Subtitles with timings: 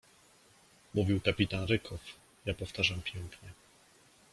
[0.93, 1.99] Mówił kapitan Rykow,
[2.45, 3.49] ja powtarzam pięknie